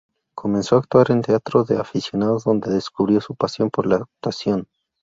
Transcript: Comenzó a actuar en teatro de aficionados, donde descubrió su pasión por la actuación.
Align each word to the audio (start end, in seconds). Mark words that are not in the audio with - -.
Comenzó 0.33 0.75
a 0.75 0.79
actuar 0.79 1.11
en 1.11 1.21
teatro 1.21 1.63
de 1.63 1.77
aficionados, 1.77 2.43
donde 2.45 2.71
descubrió 2.73 3.21
su 3.21 3.35
pasión 3.35 3.69
por 3.69 3.85
la 3.85 3.97
actuación. 3.97 4.65